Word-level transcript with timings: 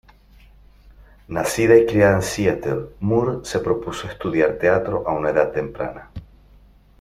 Nacida 1.27 1.77
y 1.77 1.85
criada 1.85 2.15
en 2.15 2.21
Seattle, 2.23 2.87
Moore 3.01 3.45
se 3.45 3.59
propuso 3.59 4.07
estudiar 4.07 4.57
teatro 4.57 5.03
a 5.07 5.13
una 5.13 5.29
edad 5.29 5.51
temprana. 5.51 6.09